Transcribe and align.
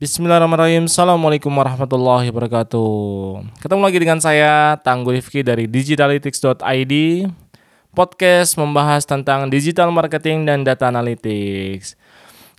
Bismillahirrahmanirrahim. 0.00 0.88
Assalamualaikum 0.88 1.52
warahmatullahi 1.52 2.32
wabarakatuh. 2.32 2.88
Ketemu 3.60 3.82
lagi 3.84 3.98
dengan 4.00 4.16
saya 4.16 4.80
Tangguh 4.80 5.12
Rifki 5.12 5.44
dari 5.44 5.68
digitalytics.id 5.68 6.94
Podcast 7.92 8.56
membahas 8.56 9.04
tentang 9.04 9.52
digital 9.52 9.92
marketing 9.92 10.48
dan 10.48 10.64
data 10.64 10.88
analytics. 10.88 12.00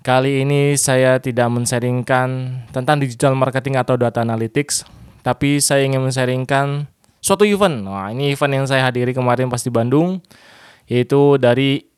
Kali 0.06 0.46
ini 0.46 0.78
saya 0.78 1.18
tidak 1.18 1.50
mensaringkan 1.50 2.62
tentang 2.70 3.02
digital 3.02 3.34
marketing 3.34 3.74
atau 3.82 3.98
data 3.98 4.22
analytics 4.22 4.86
Tapi 5.26 5.58
saya 5.58 5.82
ingin 5.82 6.06
mensaringkan 6.06 6.86
suatu 7.26 7.42
event. 7.42 7.90
Nah 7.90 8.14
ini 8.14 8.38
event 8.38 8.54
yang 8.54 8.66
saya 8.70 8.86
hadiri 8.86 9.18
kemarin 9.18 9.50
pas 9.50 9.66
di 9.66 9.74
Bandung 9.74 10.22
Yaitu 10.86 11.42
dari 11.42 11.90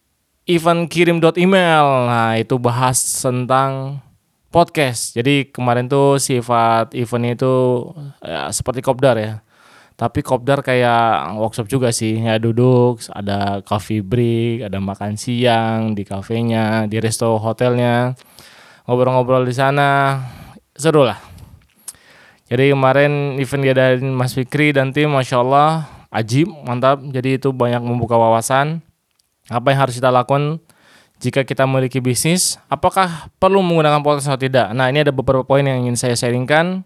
event 0.48 0.88
kirim.email 0.88 1.88
Nah 2.08 2.32
itu 2.40 2.56
bahas 2.56 2.96
tentang 3.20 4.00
podcast. 4.54 5.18
Jadi 5.18 5.50
kemarin 5.50 5.90
tuh 5.90 6.22
sifat 6.22 6.94
event 6.94 7.34
itu 7.34 7.54
ya, 8.22 8.54
seperti 8.54 8.86
kopdar 8.86 9.18
ya. 9.18 9.42
Tapi 9.98 10.22
kopdar 10.22 10.62
kayak 10.62 11.34
workshop 11.42 11.66
juga 11.66 11.90
sih. 11.90 12.22
Ya 12.22 12.38
duduk, 12.38 13.02
ada 13.10 13.66
coffee 13.66 14.06
break, 14.06 14.70
ada 14.70 14.78
makan 14.78 15.18
siang 15.18 15.98
di 15.98 16.06
kafenya, 16.06 16.86
di 16.86 17.02
resto 17.02 17.42
hotelnya. 17.42 18.14
Ngobrol-ngobrol 18.86 19.42
di 19.50 19.58
sana. 19.58 20.22
Seru 20.78 21.02
lah. 21.02 21.18
Jadi 22.46 22.70
kemarin 22.70 23.42
event 23.42 23.64
dia 23.66 23.74
dari 23.74 23.98
Mas 24.06 24.38
Fikri 24.38 24.70
dan 24.70 24.94
tim 24.94 25.10
Masya 25.10 25.42
Allah 25.42 25.90
ajib, 26.14 26.46
mantap. 26.66 27.02
Jadi 27.10 27.42
itu 27.42 27.50
banyak 27.50 27.82
membuka 27.82 28.14
wawasan. 28.14 28.86
Apa 29.50 29.74
yang 29.74 29.90
harus 29.90 29.98
kita 29.98 30.14
lakukan 30.14 30.62
jika 31.24 31.48
kita 31.48 31.64
memiliki 31.64 32.04
bisnis, 32.04 32.60
apakah 32.68 33.32
perlu 33.40 33.64
menggunakan 33.64 34.04
podcast 34.04 34.28
atau 34.28 34.44
tidak? 34.44 34.76
Nah, 34.76 34.92
ini 34.92 35.08
ada 35.08 35.16
beberapa 35.16 35.48
poin 35.48 35.64
yang 35.64 35.88
ingin 35.88 35.96
saya 35.96 36.20
sharingkan 36.20 36.84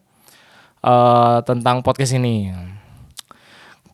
uh, 0.86 1.42
tentang 1.42 1.82
podcast 1.82 2.14
ini. 2.14 2.54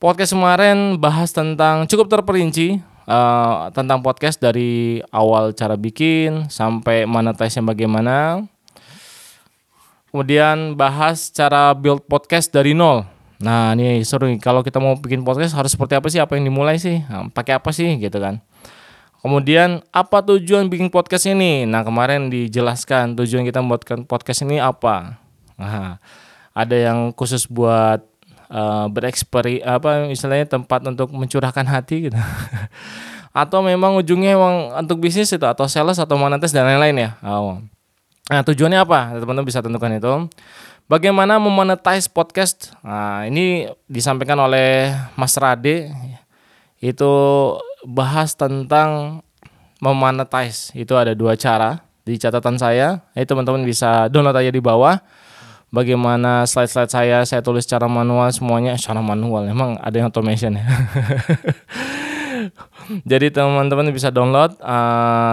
Podcast 0.04 0.36
kemarin 0.36 1.00
bahas 1.00 1.32
tentang 1.32 1.88
cukup 1.88 2.12
terperinci 2.12 2.84
uh, 3.08 3.72
tentang 3.72 4.04
podcast 4.04 4.36
dari 4.36 5.00
awal 5.16 5.56
cara 5.56 5.80
bikin 5.80 6.52
sampai 6.52 7.08
monetize 7.08 7.64
bagaimana. 7.64 8.44
Kemudian 10.12 10.76
bahas 10.76 11.32
cara 11.32 11.72
build 11.72 12.04
podcast 12.04 12.52
dari 12.52 12.76
nol. 12.76 13.08
Nah, 13.40 13.72
ini 13.80 14.04
seru 14.04 14.28
nih. 14.28 14.44
Kalau 14.44 14.60
kita 14.60 14.84
mau 14.84 15.00
bikin 15.00 15.24
podcast 15.24 15.56
harus 15.56 15.72
seperti 15.72 15.96
apa 15.96 16.08
sih? 16.12 16.20
Apa 16.20 16.36
yang 16.36 16.52
dimulai 16.52 16.76
sih? 16.76 17.00
Nah, 17.08 17.32
pakai 17.32 17.56
apa 17.56 17.72
sih 17.72 17.96
gitu 17.96 18.20
kan? 18.20 18.44
Kemudian 19.24 19.80
apa 19.96 20.20
tujuan 20.20 20.68
bikin 20.68 20.92
podcast 20.92 21.32
ini? 21.32 21.64
Nah 21.64 21.88
kemarin 21.88 22.28
dijelaskan 22.28 23.16
tujuan 23.16 23.48
kita 23.48 23.64
membuatkan 23.64 24.04
podcast 24.04 24.44
ini 24.44 24.60
apa. 24.60 25.16
Nah, 25.56 25.96
ada 26.52 26.76
yang 26.76 27.16
khusus 27.16 27.48
buat 27.48 28.04
uh, 28.52 28.92
bereksperi 28.92 29.64
apa 29.64 30.12
istilahnya 30.12 30.60
tempat 30.60 30.84
untuk 30.92 31.08
mencurahkan 31.16 31.64
hati 31.64 32.12
gitu. 32.12 32.20
atau 33.34 33.66
memang 33.66 33.96
ujungnya 33.98 34.38
memang 34.38 34.76
untuk 34.78 35.00
bisnis 35.00 35.34
itu 35.34 35.48
atau 35.48 35.66
sales 35.66 35.98
atau 35.98 36.20
monetis 36.20 36.52
dan 36.52 36.68
lain-lain 36.68 37.08
ya. 37.08 37.10
Oh. 37.24 37.64
Nah 38.28 38.42
tujuannya 38.44 38.84
apa? 38.84 39.24
Teman-teman 39.24 39.48
bisa 39.48 39.64
tentukan 39.64 39.92
itu. 39.96 40.14
Bagaimana 40.92 41.40
memonetize 41.40 42.12
podcast? 42.12 42.76
Nah 42.84 43.24
ini 43.24 43.72
disampaikan 43.88 44.36
oleh 44.36 44.92
Mas 45.16 45.40
Rade 45.40 45.90
itu 46.84 47.12
bahas 47.84 48.36
tentang 48.36 49.22
memonetize. 49.84 50.72
Itu 50.76 50.96
ada 50.96 51.12
dua 51.12 51.36
cara 51.36 51.84
di 52.08 52.16
catatan 52.16 52.56
saya. 52.56 53.04
Ini 53.16 53.28
teman-teman 53.28 53.68
bisa 53.68 54.08
download 54.08 54.40
aja 54.40 54.52
di 54.52 54.64
bawah. 54.64 55.00
Bagaimana 55.74 56.46
slide-slide 56.46 56.94
saya 56.94 57.18
saya 57.26 57.42
tulis 57.42 57.66
secara 57.66 57.90
manual 57.90 58.30
semuanya 58.30 58.78
secara 58.78 59.02
manual. 59.02 59.50
Emang 59.50 59.74
ada 59.82 59.96
yang 59.98 60.14
automation 60.14 60.54
ya. 60.54 60.64
Jadi 63.10 63.34
teman-teman 63.34 63.90
bisa 63.90 64.14
download 64.14 64.54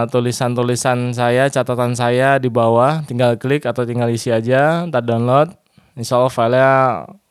tulisan 0.09 0.56
tulisan-tulisan 0.56 1.12
saya, 1.12 1.44
catatan 1.53 1.93
saya 1.93 2.41
di 2.41 2.49
bawah. 2.49 3.05
Tinggal 3.05 3.37
klik 3.37 3.69
atau 3.69 3.84
tinggal 3.84 4.09
isi 4.09 4.32
aja, 4.32 4.88
tak 4.88 5.05
download. 5.05 5.53
Insya 5.99 6.17
Allah 6.17 6.32
filenya 6.32 6.72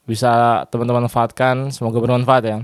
bisa 0.06 0.32
teman-teman 0.70 1.10
manfaatkan. 1.10 1.74
Semoga 1.74 1.98
bermanfaat 1.98 2.44
ya. 2.46 2.58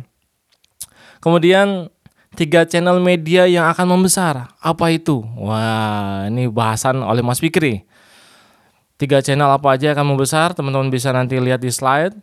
Kemudian 1.26 1.90
tiga 2.36 2.68
channel 2.68 3.00
media 3.00 3.48
yang 3.48 3.66
akan 3.72 3.98
membesar. 3.98 4.52
Apa 4.60 4.92
itu? 4.92 5.24
Wah, 5.40 6.28
ini 6.28 6.52
bahasan 6.52 7.00
oleh 7.00 7.24
Mas 7.24 7.40
Fikri. 7.40 7.88
Tiga 9.00 9.24
channel 9.24 9.48
apa 9.48 9.74
aja 9.74 9.96
akan 9.96 10.16
membesar? 10.16 10.52
Teman-teman 10.52 10.92
bisa 10.92 11.16
nanti 11.16 11.40
lihat 11.40 11.64
di 11.64 11.72
slide. 11.72 12.16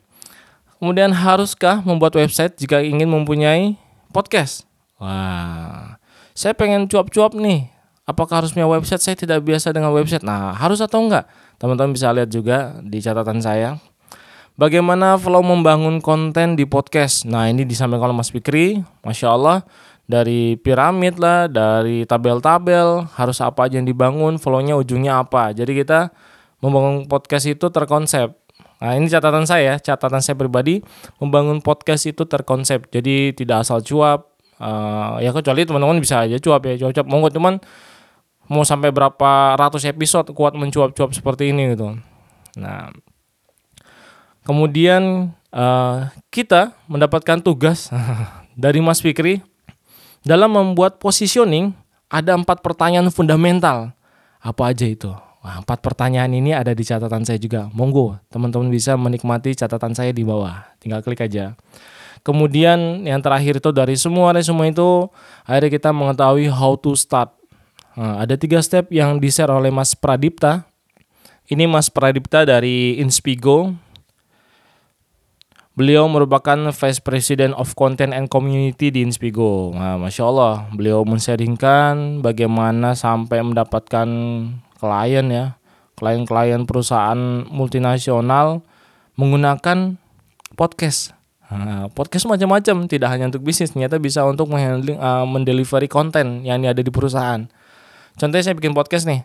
Kemudian 0.76 1.10
haruskah 1.16 1.80
membuat 1.82 2.12
website 2.14 2.54
jika 2.60 2.84
ingin 2.84 3.08
mempunyai 3.08 3.80
podcast? 4.12 4.68
Wah, 5.00 5.96
saya 6.36 6.52
pengen 6.52 6.84
cuap-cuap 6.86 7.32
nih. 7.32 7.72
Apakah 8.04 8.44
harus 8.44 8.52
punya 8.52 8.68
website? 8.68 9.00
Saya 9.00 9.16
tidak 9.16 9.40
biasa 9.42 9.72
dengan 9.72 9.90
website. 9.96 10.26
Nah, 10.26 10.52
harus 10.52 10.78
atau 10.84 11.00
enggak? 11.00 11.24
Teman-teman 11.56 11.96
bisa 11.96 12.12
lihat 12.12 12.28
juga 12.28 12.76
di 12.84 13.00
catatan 13.00 13.40
saya. 13.40 13.80
Bagaimana 14.52 15.16
flow 15.16 15.40
membangun 15.40 16.04
konten 16.04 16.60
di 16.60 16.68
podcast? 16.68 17.24
Nah 17.24 17.48
ini 17.48 17.64
disampaikan 17.64 18.12
oleh 18.12 18.20
Mas 18.20 18.28
Fikri, 18.28 18.84
Masya 19.00 19.32
Allah 19.32 19.64
dari 20.06 20.58
piramid 20.58 21.16
lah, 21.16 21.48
dari 21.48 22.04
tabel-tabel, 22.04 23.06
harus 23.16 23.38
apa 23.40 23.66
aja 23.66 23.80
yang 23.80 23.88
dibangun, 23.88 24.36
flownya 24.36 24.76
ujungnya 24.76 25.22
apa. 25.22 25.54
Jadi 25.56 25.72
kita 25.82 26.10
membangun 26.60 27.06
podcast 27.06 27.48
itu 27.48 27.66
terkonsep. 27.70 28.34
Nah 28.82 28.98
ini 28.98 29.06
catatan 29.06 29.46
saya, 29.46 29.78
catatan 29.78 30.18
saya 30.18 30.34
pribadi, 30.34 30.82
membangun 31.22 31.62
podcast 31.62 32.10
itu 32.10 32.26
terkonsep. 32.26 32.90
Jadi 32.90 33.32
tidak 33.32 33.62
asal 33.62 33.78
cuap, 33.80 34.34
uh, 34.58 35.22
ya 35.22 35.30
kecuali 35.30 35.62
teman-teman 35.62 36.02
bisa 36.02 36.26
aja 36.26 36.36
cuap 36.42 36.66
ya, 36.66 36.74
cuap-cuap. 36.76 37.06
Monggo 37.06 37.30
cuman 37.30 37.62
mau 38.50 38.66
sampai 38.66 38.90
berapa 38.90 39.54
ratus 39.54 39.86
episode 39.86 40.34
kuat 40.34 40.58
mencuap-cuap 40.58 41.14
seperti 41.14 41.54
ini 41.54 41.78
gitu. 41.78 41.94
Nah 42.58 42.90
Kemudian 44.42 45.30
uh, 45.54 46.10
kita 46.34 46.74
mendapatkan 46.90 47.38
tugas 47.38 47.86
dari 48.58 48.82
Mas 48.82 48.98
Fikri 48.98 49.38
dalam 50.22 50.54
membuat 50.54 51.02
positioning 51.02 51.74
ada 52.06 52.34
empat 52.38 52.62
pertanyaan 52.62 53.10
fundamental. 53.10 53.94
Apa 54.42 54.74
aja 54.74 54.86
itu? 54.86 55.10
Wah, 55.42 55.58
empat 55.58 55.82
pertanyaan 55.82 56.30
ini 56.30 56.54
ada 56.54 56.70
di 56.70 56.86
catatan 56.86 57.26
saya 57.26 57.38
juga. 57.38 57.66
Monggo, 57.74 58.14
teman-teman 58.30 58.70
bisa 58.70 58.94
menikmati 58.94 59.58
catatan 59.58 59.90
saya 59.90 60.14
di 60.14 60.22
bawah. 60.22 60.62
Tinggal 60.78 61.02
klik 61.02 61.18
aja. 61.18 61.58
Kemudian 62.22 63.02
yang 63.02 63.18
terakhir 63.18 63.58
itu 63.58 63.74
dari 63.74 63.98
semua 63.98 64.30
resume 64.30 64.70
itu 64.70 65.10
akhirnya 65.42 65.70
kita 65.74 65.90
mengetahui 65.90 66.46
how 66.46 66.78
to 66.78 66.94
start. 66.94 67.34
Nah, 67.98 68.22
ada 68.22 68.38
tiga 68.38 68.62
step 68.62 68.94
yang 68.94 69.18
di-share 69.18 69.50
oleh 69.50 69.74
Mas 69.74 69.98
Pradipta. 69.98 70.62
Ini 71.50 71.66
Mas 71.66 71.90
Pradipta 71.90 72.46
dari 72.46 73.02
Inspigo 73.02 73.74
Beliau 75.72 76.04
merupakan 76.04 76.68
Vice 76.68 77.00
President 77.00 77.56
of 77.56 77.72
Content 77.72 78.12
and 78.12 78.28
Community 78.28 78.92
di 78.92 79.00
Inspigo. 79.00 79.72
Nah, 79.72 79.96
Masya 79.96 80.22
Allah, 80.28 80.68
beliau 80.68 81.00
men-sharingkan 81.08 82.20
bagaimana 82.20 82.92
sampai 82.92 83.40
mendapatkan 83.40 84.08
klien 84.76 85.26
ya, 85.32 85.56
klien-klien 85.96 86.68
perusahaan 86.68 87.48
multinasional 87.48 88.60
menggunakan 89.16 89.96
podcast. 90.60 91.16
Nah, 91.48 91.88
podcast 91.88 92.28
macam-macam, 92.28 92.84
tidak 92.84 93.08
hanya 93.08 93.32
untuk 93.32 93.40
bisnis, 93.40 93.72
ternyata 93.72 93.96
bisa 93.96 94.28
untuk 94.28 94.52
uh, 94.52 95.24
mendelivery 95.24 95.88
konten 95.88 96.44
yang 96.44 96.60
ada 96.68 96.84
di 96.84 96.92
perusahaan. 96.92 97.48
Contohnya 98.20 98.44
saya 98.44 98.56
bikin 98.60 98.76
podcast 98.76 99.08
nih, 99.08 99.24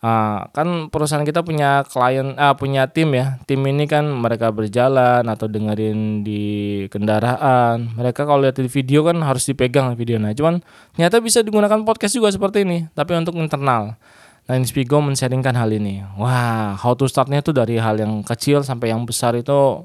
Uh, 0.00 0.48
kan 0.56 0.88
perusahaan 0.88 1.20
kita 1.28 1.44
punya 1.44 1.84
klien, 1.84 2.32
uh, 2.40 2.56
punya 2.56 2.88
tim 2.88 3.12
ya. 3.12 3.36
Tim 3.44 3.60
ini 3.68 3.84
kan 3.84 4.08
mereka 4.08 4.48
berjalan 4.48 5.20
atau 5.28 5.44
dengerin 5.44 6.24
di 6.24 6.42
kendaraan. 6.88 7.92
Mereka 8.00 8.24
kalau 8.24 8.40
lihat 8.40 8.56
di 8.56 8.72
video 8.72 9.04
kan 9.04 9.20
harus 9.20 9.44
dipegang 9.44 9.92
video. 10.00 10.16
Nah, 10.16 10.32
cuman 10.32 10.64
ternyata 10.96 11.20
bisa 11.20 11.44
digunakan 11.44 11.84
podcast 11.84 12.16
juga 12.16 12.32
seperti 12.32 12.64
ini, 12.64 12.88
tapi 12.96 13.12
untuk 13.12 13.36
internal. 13.36 14.00
Nah, 14.48 14.56
Inspigo 14.56 15.04
men-sharingkan 15.04 15.52
hal 15.52 15.68
ini. 15.68 16.00
Wah, 16.16 16.80
how 16.80 16.96
to 16.96 17.04
startnya 17.04 17.44
itu 17.44 17.52
dari 17.52 17.76
hal 17.76 18.00
yang 18.00 18.24
kecil 18.24 18.64
sampai 18.64 18.96
yang 18.96 19.04
besar 19.04 19.36
itu 19.36 19.84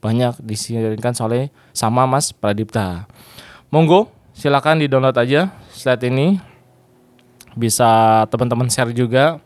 banyak 0.00 0.40
disiarkan 0.40 1.12
oleh 1.20 1.52
sama 1.76 2.08
Mas 2.08 2.32
Pradipta. 2.32 3.04
Monggo, 3.68 4.08
silakan 4.32 4.80
di-download 4.80 5.20
aja 5.20 5.52
slide 5.68 6.08
ini. 6.08 6.40
Bisa 7.52 8.24
teman-teman 8.32 8.72
share 8.72 8.96
juga 8.96 9.36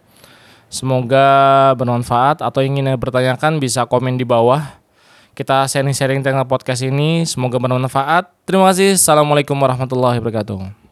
Semoga 0.74 1.70
bermanfaat 1.78 2.42
atau 2.42 2.58
ingin 2.58 2.90
bertanyakan 2.98 3.62
bisa 3.62 3.86
komen 3.86 4.18
di 4.18 4.26
bawah. 4.26 4.74
Kita 5.38 5.70
sharing-sharing 5.70 6.26
tentang 6.26 6.42
podcast 6.50 6.82
ini. 6.82 7.22
Semoga 7.22 7.62
bermanfaat. 7.62 8.26
Terima 8.42 8.66
kasih. 8.74 8.98
Assalamualaikum 8.98 9.54
warahmatullahi 9.54 10.18
wabarakatuh. 10.18 10.83